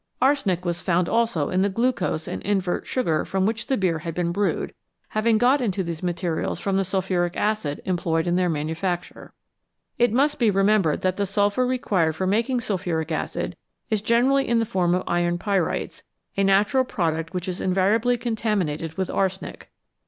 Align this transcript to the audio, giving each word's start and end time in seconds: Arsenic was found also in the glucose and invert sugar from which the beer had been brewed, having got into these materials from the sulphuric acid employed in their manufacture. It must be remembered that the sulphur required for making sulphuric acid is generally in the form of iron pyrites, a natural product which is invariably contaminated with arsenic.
Arsenic 0.19 0.65
was 0.65 0.81
found 0.81 1.07
also 1.07 1.51
in 1.51 1.61
the 1.61 1.69
glucose 1.69 2.27
and 2.27 2.41
invert 2.41 2.87
sugar 2.87 3.23
from 3.23 3.45
which 3.45 3.67
the 3.67 3.77
beer 3.77 3.99
had 3.99 4.15
been 4.15 4.31
brewed, 4.31 4.73
having 5.09 5.37
got 5.37 5.61
into 5.61 5.83
these 5.83 6.01
materials 6.01 6.59
from 6.59 6.75
the 6.75 6.83
sulphuric 6.83 7.37
acid 7.37 7.83
employed 7.85 8.25
in 8.25 8.35
their 8.35 8.49
manufacture. 8.49 9.31
It 9.99 10.11
must 10.11 10.39
be 10.39 10.49
remembered 10.49 11.01
that 11.01 11.17
the 11.17 11.27
sulphur 11.27 11.67
required 11.67 12.15
for 12.15 12.25
making 12.25 12.61
sulphuric 12.61 13.11
acid 13.11 13.55
is 13.91 14.01
generally 14.01 14.47
in 14.47 14.57
the 14.57 14.65
form 14.65 14.95
of 14.95 15.03
iron 15.05 15.37
pyrites, 15.37 16.01
a 16.35 16.43
natural 16.43 16.83
product 16.83 17.35
which 17.35 17.47
is 17.47 17.61
invariably 17.61 18.17
contaminated 18.17 18.93
with 18.97 19.11
arsenic. 19.11 19.69